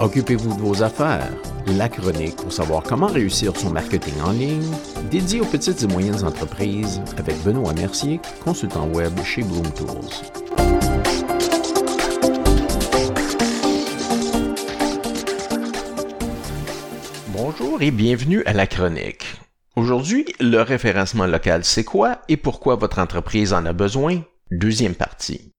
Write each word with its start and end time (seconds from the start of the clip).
Occupez-vous 0.00 0.54
de 0.54 0.60
vos 0.60 0.84
affaires. 0.84 1.28
La 1.76 1.88
chronique 1.88 2.36
pour 2.36 2.52
savoir 2.52 2.84
comment 2.84 3.08
réussir 3.08 3.56
son 3.56 3.70
marketing 3.70 4.14
en 4.24 4.30
ligne, 4.30 4.70
dédié 5.10 5.40
aux 5.40 5.44
petites 5.44 5.82
et 5.82 5.88
moyennes 5.88 6.24
entreprises 6.24 7.02
avec 7.16 7.36
Benoît 7.42 7.72
Mercier, 7.72 8.20
consultant 8.44 8.86
web 8.90 9.12
chez 9.24 9.42
Bloom 9.42 9.68
Tools. 9.72 9.88
Bonjour 17.32 17.82
et 17.82 17.90
bienvenue 17.90 18.44
à 18.46 18.52
la 18.52 18.68
chronique. 18.68 19.24
Aujourd'hui, 19.74 20.26
le 20.38 20.62
référencement 20.62 21.26
local, 21.26 21.64
c'est 21.64 21.84
quoi 21.84 22.20
et 22.28 22.36
pourquoi 22.36 22.76
votre 22.76 23.00
entreprise 23.00 23.52
en 23.52 23.66
a 23.66 23.72
besoin? 23.72 24.22
Deuxième 24.52 24.94
partie. 24.94 25.52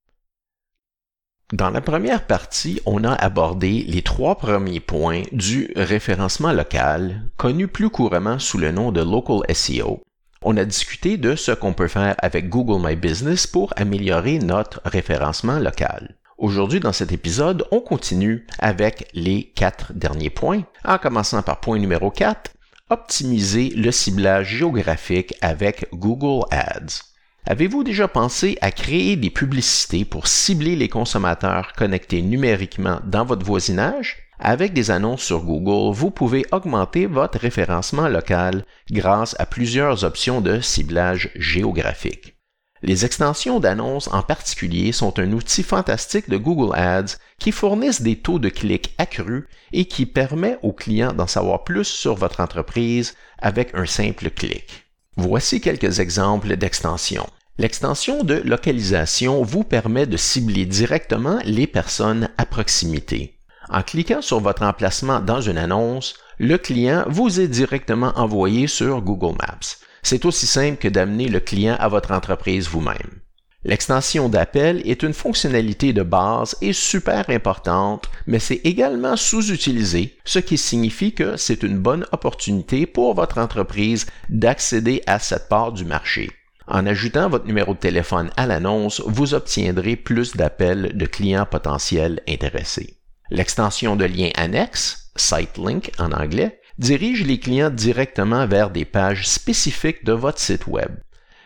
Dans 1.51 1.71
la 1.71 1.81
première 1.81 2.27
partie, 2.27 2.79
on 2.85 3.03
a 3.03 3.11
abordé 3.11 3.83
les 3.87 4.03
trois 4.03 4.35
premiers 4.35 4.79
points 4.79 5.23
du 5.31 5.71
référencement 5.75 6.53
local, 6.53 7.23
connu 7.37 7.67
plus 7.67 7.89
couramment 7.89 8.37
sous 8.37 8.59
le 8.59 8.71
nom 8.71 8.91
de 8.91 9.01
Local 9.01 9.41
SEO. 9.55 9.99
On 10.43 10.57
a 10.57 10.63
discuté 10.63 11.17
de 11.17 11.35
ce 11.35 11.51
qu'on 11.51 11.73
peut 11.73 11.87
faire 11.87 12.15
avec 12.19 12.49
Google 12.49 12.87
My 12.87 12.95
Business 12.95 13.47
pour 13.47 13.73
améliorer 13.77 14.37
notre 14.37 14.79
référencement 14.85 15.57
local. 15.57 16.17
Aujourd'hui, 16.37 16.79
dans 16.81 16.93
cet 16.93 17.11
épisode, 17.11 17.65
on 17.71 17.79
continue 17.79 18.45
avec 18.59 19.09
les 19.15 19.51
quatre 19.55 19.91
derniers 19.93 20.29
points, 20.29 20.61
en 20.85 20.99
commençant 20.99 21.41
par 21.41 21.61
point 21.61 21.79
numéro 21.79 22.11
4, 22.11 22.51
optimiser 22.91 23.69
le 23.71 23.91
ciblage 23.91 24.49
géographique 24.49 25.33
avec 25.41 25.87
Google 25.93 26.45
Ads. 26.51 27.09
Avez-vous 27.45 27.83
déjà 27.83 28.07
pensé 28.07 28.57
à 28.61 28.71
créer 28.71 29.15
des 29.15 29.29
publicités 29.29 30.05
pour 30.05 30.27
cibler 30.27 30.75
les 30.75 30.89
consommateurs 30.89 31.73
connectés 31.73 32.21
numériquement 32.21 32.99
dans 33.05 33.25
votre 33.25 33.45
voisinage? 33.45 34.17
Avec 34.39 34.73
des 34.73 34.91
annonces 34.91 35.23
sur 35.23 35.43
Google, 35.43 35.93
vous 35.93 36.11
pouvez 36.11 36.45
augmenter 36.51 37.07
votre 37.07 37.39
référencement 37.39 38.07
local 38.07 38.65
grâce 38.91 39.35
à 39.39 39.45
plusieurs 39.45 40.03
options 40.03 40.41
de 40.41 40.61
ciblage 40.61 41.31
géographique. 41.35 42.35
Les 42.81 43.03
extensions 43.03 43.59
d'annonces 43.59 44.07
en 44.13 44.21
particulier 44.21 44.93
sont 44.93 45.19
un 45.19 45.33
outil 45.33 45.63
fantastique 45.63 46.29
de 46.29 46.37
Google 46.37 46.73
Ads 46.77 47.17
qui 47.37 47.51
fournissent 47.51 48.01
des 48.01 48.15
taux 48.15 48.39
de 48.39 48.47
clics 48.47 48.93
accrus 48.97 49.45
et 49.73 49.85
qui 49.85 50.05
permet 50.05 50.57
aux 50.61 50.71
clients 50.71 51.11
d'en 51.11 51.27
savoir 51.27 51.65
plus 51.65 51.83
sur 51.83 52.15
votre 52.15 52.39
entreprise 52.39 53.15
avec 53.39 53.71
un 53.73 53.85
simple 53.85 54.29
clic. 54.29 54.88
Voici 55.21 55.59
quelques 55.59 55.99
exemples 55.99 56.55
d'extensions. 56.55 57.27
L'extension 57.57 58.23
de 58.23 58.35
localisation 58.35 59.43
vous 59.43 59.65
permet 59.65 60.05
de 60.05 60.15
cibler 60.15 60.65
directement 60.65 61.39
les 61.43 61.67
personnes 61.67 62.29
à 62.37 62.45
proximité. 62.45 63.37
En 63.67 63.81
cliquant 63.81 64.21
sur 64.21 64.39
votre 64.39 64.63
emplacement 64.63 65.19
dans 65.19 65.41
une 65.41 65.57
annonce, 65.57 66.13
le 66.39 66.57
client 66.57 67.03
vous 67.09 67.41
est 67.41 67.49
directement 67.49 68.13
envoyé 68.15 68.67
sur 68.67 69.01
Google 69.01 69.35
Maps. 69.37 69.75
C'est 70.03 70.23
aussi 70.23 70.47
simple 70.47 70.77
que 70.77 70.87
d'amener 70.87 71.27
le 71.27 71.41
client 71.41 71.75
à 71.77 71.89
votre 71.89 72.11
entreprise 72.11 72.69
vous-même. 72.69 73.18
L'extension 73.65 74.29
d'appel 74.29 74.81
est 74.85 75.03
une 75.03 75.13
fonctionnalité 75.13 75.91
de 75.91 76.01
base 76.01 76.55
et 76.61 76.71
super 76.71 77.29
importante, 77.29 78.09
mais 78.25 78.39
c'est 78.39 78.61
également 78.63 79.17
sous-utilisé, 79.17 80.17
ce 80.23 80.39
qui 80.39 80.57
signifie 80.57 81.13
que 81.13 81.35
c'est 81.35 81.63
une 81.63 81.77
bonne 81.77 82.05
opportunité 82.13 82.85
pour 82.85 83.15
votre 83.15 83.37
entreprise 83.37 84.05
d'accéder 84.29 85.01
à 85.07 85.19
cette 85.19 85.49
part 85.49 85.73
du 85.73 85.83
marché. 85.83 86.31
En 86.67 86.85
ajoutant 86.85 87.27
votre 87.27 87.47
numéro 87.47 87.73
de 87.73 87.79
téléphone 87.79 88.29
à 88.37 88.45
l'annonce, 88.45 89.01
vous 89.05 89.33
obtiendrez 89.33 89.97
plus 89.97 90.37
d'appels 90.37 90.95
de 90.95 91.05
clients 91.05 91.47
potentiels 91.49 92.21
intéressés. 92.29 92.95
L'extension 93.29 93.97
de 93.97 94.05
lien 94.05 94.29
annexe, 94.35 95.11
Site 95.17 95.57
Link 95.57 95.91
en 95.99 96.13
anglais, 96.13 96.61
dirige 96.77 97.25
les 97.25 97.39
clients 97.39 97.69
directement 97.69 98.47
vers 98.47 98.69
des 98.69 98.85
pages 98.85 99.27
spécifiques 99.27 100.05
de 100.05 100.13
votre 100.13 100.39
site 100.39 100.67
Web. 100.67 100.91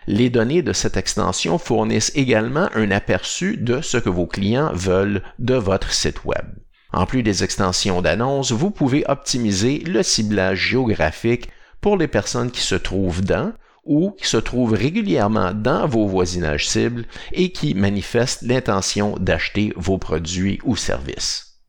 Les 0.08 0.30
données 0.30 0.62
de 0.62 0.74
cette 0.74 0.98
extension 0.98 1.58
fournissent 1.58 2.12
également 2.16 2.70
un 2.74 2.92
aperçu 2.92 3.58
de 3.58 3.82
ce 3.82 3.98
que 3.98 4.10
vos 4.10 4.28
clients 4.28 4.72
veulent 4.74 5.24
de 5.40 5.56
votre 5.56 5.92
site 5.92 6.26
Web. 6.26 6.46
En 6.92 7.06
plus 7.06 7.24
des 7.24 7.44
extensions 7.44 8.02
d'annonces, 8.02 8.52
vous 8.52 8.70
pouvez 8.70 9.04
optimiser 9.08 9.80
le 9.80 10.04
ciblage 10.04 10.60
géographique 10.60 11.50
pour 11.82 11.98
les 11.98 12.08
personnes 12.08 12.52
qui 12.52 12.62
se 12.62 12.76
trouvent 12.76 13.24
dans 13.24 13.54
ou 13.84 14.12
qui 14.12 14.28
se 14.28 14.38
trouvent 14.38 14.74
régulièrement 14.74 15.54
dans 15.54 15.88
vos 15.88 16.08
voisinages 16.08 16.68
cibles 16.68 17.06
et 17.34 17.52
qui 17.52 17.74
manifestent 17.74 18.44
l'intention 18.44 19.18
d'acheter 19.20 19.74
vos 19.76 19.98
produits 19.98 20.60
ou 20.64 20.76
services. 20.76 21.60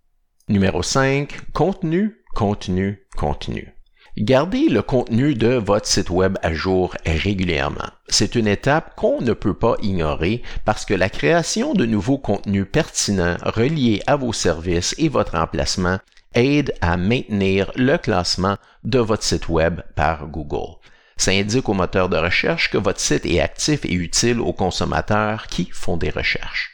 Numéro 0.48 0.82
5. 0.82 1.52
Contenu, 1.52 2.18
contenu, 2.34 3.06
contenu. 3.16 3.74
Gardez 4.16 4.68
le 4.68 4.80
contenu 4.80 5.34
de 5.34 5.54
votre 5.54 5.88
site 5.88 6.08
web 6.08 6.38
à 6.40 6.52
jour 6.54 6.94
régulièrement. 7.04 7.90
C'est 8.08 8.36
une 8.36 8.46
étape 8.46 8.94
qu'on 8.94 9.20
ne 9.20 9.32
peut 9.32 9.54
pas 9.54 9.74
ignorer 9.82 10.40
parce 10.64 10.84
que 10.84 10.94
la 10.94 11.10
création 11.10 11.74
de 11.74 11.84
nouveaux 11.84 12.18
contenus 12.18 12.66
pertinents 12.70 13.36
reliés 13.42 14.02
à 14.06 14.14
vos 14.14 14.32
services 14.32 14.94
et 14.98 15.08
votre 15.08 15.34
emplacement 15.34 15.98
aide 16.34 16.74
à 16.80 16.96
maintenir 16.96 17.72
le 17.74 17.96
classement 17.98 18.56
de 18.84 19.00
votre 19.00 19.24
site 19.24 19.48
web 19.48 19.80
par 19.96 20.28
Google. 20.28 20.76
Ça 21.16 21.32
indique 21.32 21.68
au 21.68 21.74
moteur 21.74 22.08
de 22.08 22.16
recherche 22.16 22.70
que 22.70 22.78
votre 22.78 23.00
site 23.00 23.26
est 23.26 23.40
actif 23.40 23.84
et 23.84 23.94
utile 23.94 24.38
aux 24.38 24.52
consommateurs 24.52 25.48
qui 25.48 25.68
font 25.72 25.96
des 25.96 26.10
recherches. 26.10 26.73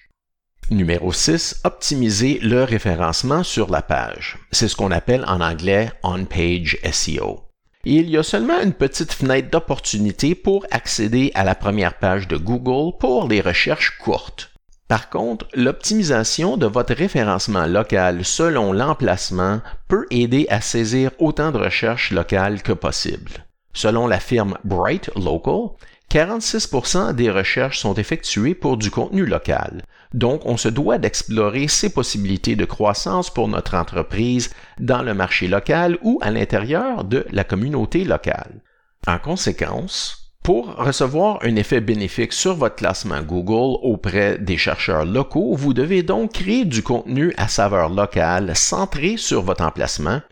Numéro 0.70 1.12
6. 1.12 1.62
Optimiser 1.64 2.38
le 2.42 2.62
référencement 2.62 3.42
sur 3.42 3.72
la 3.72 3.82
page. 3.82 4.38
C'est 4.52 4.68
ce 4.68 4.76
qu'on 4.76 4.92
appelle 4.92 5.24
en 5.26 5.40
anglais 5.40 5.90
on-page 6.04 6.78
SEO. 6.92 7.40
il 7.84 8.08
y 8.08 8.16
a 8.16 8.22
seulement 8.22 8.60
une 8.60 8.72
petite 8.72 9.12
fenêtre 9.12 9.50
d'opportunité 9.50 10.36
pour 10.36 10.64
accéder 10.70 11.32
à 11.34 11.42
la 11.42 11.56
première 11.56 11.94
page 11.94 12.28
de 12.28 12.36
Google 12.36 12.96
pour 13.00 13.26
les 13.26 13.40
recherches 13.40 13.98
courtes. 13.98 14.52
Par 14.86 15.10
contre, 15.10 15.48
l'optimisation 15.54 16.56
de 16.56 16.66
votre 16.66 16.94
référencement 16.94 17.66
local 17.66 18.24
selon 18.24 18.72
l'emplacement 18.72 19.62
peut 19.88 20.06
aider 20.10 20.46
à 20.50 20.60
saisir 20.60 21.10
autant 21.18 21.50
de 21.50 21.58
recherches 21.58 22.12
locales 22.12 22.62
que 22.62 22.72
possible. 22.72 23.44
Selon 23.72 24.06
la 24.06 24.20
firme 24.20 24.56
Bright 24.62 25.10
Local, 25.16 25.70
46% 26.10 27.14
des 27.14 27.30
recherches 27.30 27.78
sont 27.78 27.94
effectuées 27.94 28.54
pour 28.54 28.76
du 28.76 28.90
contenu 28.90 29.24
local. 29.24 29.82
Donc, 30.12 30.44
on 30.44 30.56
se 30.56 30.68
doit 30.68 30.98
d'explorer 30.98 31.68
ces 31.68 31.90
possibilités 31.90 32.56
de 32.56 32.64
croissance 32.64 33.32
pour 33.32 33.46
notre 33.46 33.76
entreprise 33.76 34.50
dans 34.80 35.02
le 35.02 35.14
marché 35.14 35.46
local 35.46 35.98
ou 36.02 36.18
à 36.20 36.32
l'intérieur 36.32 37.04
de 37.04 37.24
la 37.30 37.44
communauté 37.44 38.04
locale. 38.04 38.60
En 39.06 39.18
conséquence, 39.18 40.32
pour 40.42 40.74
recevoir 40.74 41.38
un 41.42 41.54
effet 41.54 41.80
bénéfique 41.80 42.32
sur 42.32 42.54
votre 42.54 42.74
classement 42.74 43.22
Google 43.22 43.78
auprès 43.82 44.36
des 44.36 44.56
chercheurs 44.56 45.04
locaux, 45.04 45.54
vous 45.54 45.74
devez 45.74 46.02
donc 46.02 46.32
créer 46.32 46.64
du 46.64 46.82
contenu 46.82 47.32
à 47.36 47.46
saveur 47.46 47.88
locale 47.88 48.56
centré 48.56 49.16
sur 49.16 49.42
votre 49.42 49.62
emplacement, 49.62 50.22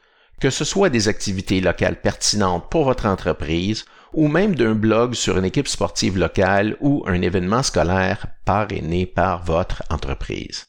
que 0.41 0.51
ce 0.51 0.65
soit 0.65 0.91
des 0.91 1.07
activités 1.07 1.61
locales 1.61 2.01
pertinentes 2.01 2.69
pour 2.69 2.85
votre 2.85 3.07
entreprise 3.07 3.85
ou 4.13 4.29
même 4.29 4.55
d'un 4.55 4.75
blog 4.75 5.15
sur 5.15 5.39
une 5.39 5.45
équipe 5.45 5.69
sportive 5.69 6.19
locale 6.19 6.77
ou 6.81 7.05
un 7.07 7.21
événement 7.23 7.63
scolaire 7.63 8.27
parrainé 8.45 9.07
par 9.07 9.45
votre 9.45 9.83
entreprise. 9.91 10.67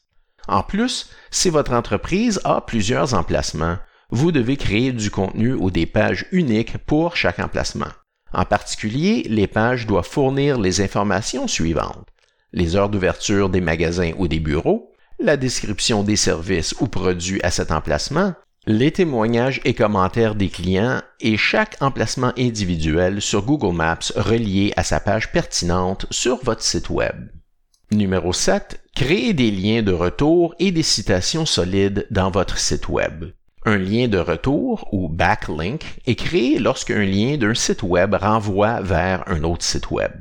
En 0.48 0.62
plus, 0.62 1.10
si 1.30 1.50
votre 1.50 1.72
entreprise 1.72 2.40
a 2.44 2.60
plusieurs 2.60 3.14
emplacements, 3.14 3.76
vous 4.10 4.32
devez 4.32 4.56
créer 4.56 4.92
du 4.92 5.10
contenu 5.10 5.52
ou 5.52 5.70
des 5.70 5.86
pages 5.86 6.26
uniques 6.32 6.78
pour 6.78 7.16
chaque 7.16 7.38
emplacement. 7.38 7.90
En 8.32 8.44
particulier, 8.44 9.24
les 9.28 9.46
pages 9.46 9.86
doivent 9.86 10.08
fournir 10.08 10.58
les 10.58 10.80
informations 10.80 11.46
suivantes. 11.46 12.08
Les 12.52 12.74
heures 12.76 12.88
d'ouverture 12.88 13.48
des 13.48 13.60
magasins 13.60 14.12
ou 14.18 14.28
des 14.28 14.40
bureaux, 14.40 14.92
la 15.20 15.36
description 15.36 16.02
des 16.02 16.16
services 16.16 16.74
ou 16.80 16.88
produits 16.88 17.40
à 17.42 17.50
cet 17.50 17.70
emplacement, 17.70 18.34
les 18.70 18.92
témoignages 18.92 19.60
et 19.64 19.74
commentaires 19.74 20.36
des 20.36 20.48
clients 20.48 21.02
et 21.18 21.36
chaque 21.36 21.76
emplacement 21.80 22.32
individuel 22.38 23.20
sur 23.20 23.42
Google 23.42 23.74
Maps 23.74 24.12
relié 24.14 24.72
à 24.76 24.84
sa 24.84 25.00
page 25.00 25.32
pertinente 25.32 26.06
sur 26.10 26.42
votre 26.44 26.62
site 26.62 26.88
Web. 26.88 27.30
Numéro 27.90 28.32
7. 28.32 28.80
Créer 28.94 29.32
des 29.32 29.50
liens 29.50 29.82
de 29.82 29.92
retour 29.92 30.54
et 30.60 30.70
des 30.70 30.84
citations 30.84 31.46
solides 31.46 32.06
dans 32.12 32.30
votre 32.30 32.58
site 32.58 32.88
Web. 32.88 33.32
Un 33.66 33.76
lien 33.76 34.06
de 34.06 34.18
retour 34.18 34.88
ou 34.92 35.08
backlink 35.08 35.82
est 36.06 36.14
créé 36.14 36.60
lorsqu'un 36.60 37.02
lien 37.02 37.36
d'un 37.36 37.54
site 37.54 37.82
Web 37.82 38.14
renvoie 38.14 38.80
vers 38.82 39.24
un 39.26 39.42
autre 39.42 39.64
site 39.64 39.90
Web. 39.90 40.12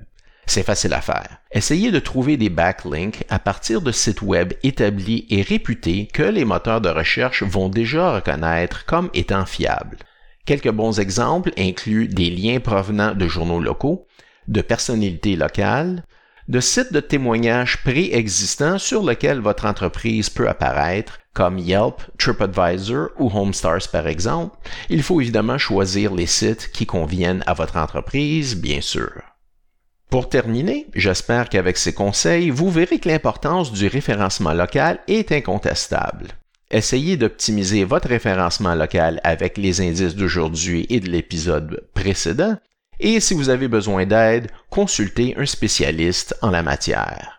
C'est 0.47 0.63
facile 0.63 0.93
à 0.93 1.01
faire. 1.01 1.38
Essayez 1.51 1.89
de 1.91 1.99
trouver 1.99 2.37
des 2.37 2.49
backlinks 2.49 3.25
à 3.27 3.39
partir 3.39 3.81
de 3.81 3.91
sites 3.91 4.21
web 4.21 4.53
établis 4.61 5.25
et 5.31 5.41
réputés 5.41 6.07
que 6.13 6.21
les 6.21 6.45
moteurs 6.45 6.79
de 6.79 6.89
recherche 6.89 7.41
vont 7.41 7.69
déjà 7.69 8.13
reconnaître 8.13 8.85
comme 8.85 9.09
étant 9.15 9.47
fiables. 9.47 9.97
Quelques 10.45 10.69
bons 10.69 10.99
exemples 10.99 11.51
incluent 11.57 12.07
des 12.07 12.29
liens 12.29 12.59
provenant 12.59 13.15
de 13.15 13.27
journaux 13.27 13.59
locaux, 13.59 14.05
de 14.47 14.61
personnalités 14.61 15.35
locales, 15.35 16.03
de 16.49 16.59
sites 16.59 16.93
de 16.93 16.99
témoignages 16.99 17.83
préexistants 17.83 18.77
sur 18.77 19.03
lesquels 19.03 19.39
votre 19.39 19.65
entreprise 19.65 20.29
peut 20.29 20.49
apparaître, 20.49 21.19
comme 21.33 21.57
Yelp, 21.57 22.01
TripAdvisor 22.19 23.09
ou 23.17 23.31
HomeStars 23.33 23.89
par 23.91 24.07
exemple, 24.07 24.55
il 24.89 25.01
faut 25.01 25.19
évidemment 25.19 25.57
choisir 25.57 26.13
les 26.13 26.27
sites 26.27 26.71
qui 26.71 26.85
conviennent 26.85 27.43
à 27.47 27.53
votre 27.53 27.77
entreprise, 27.77 28.55
bien 28.55 28.81
sûr. 28.81 29.13
Pour 30.09 30.27
terminer, 30.27 30.87
j'espère 30.95 31.49
qu'avec 31.49 31.77
ces 31.77 31.93
conseils, 31.93 32.49
vous 32.49 32.71
verrez 32.71 32.97
que 32.97 33.07
l'importance 33.07 33.71
du 33.71 33.87
référencement 33.87 34.53
local 34.53 34.99
est 35.07 35.31
incontestable. 35.31 36.29
Essayez 36.71 37.15
d'optimiser 37.15 37.83
votre 37.83 38.09
référencement 38.09 38.73
local 38.73 39.21
avec 39.23 39.57
les 39.57 39.81
indices 39.81 40.15
d'aujourd'hui 40.15 40.87
et 40.89 40.99
de 40.99 41.09
l'épisode 41.09 41.83
précédent, 41.93 42.57
et 42.99 43.19
si 43.19 43.35
vous 43.35 43.49
avez 43.49 43.67
besoin 43.67 44.07
d'aide, 44.07 44.49
consultez 44.71 45.35
un 45.37 45.45
spécialiste 45.45 46.35
en 46.41 46.49
la 46.49 46.63
matière. 46.63 47.38